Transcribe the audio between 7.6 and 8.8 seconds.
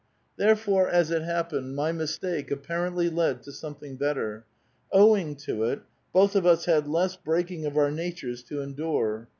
of our natures to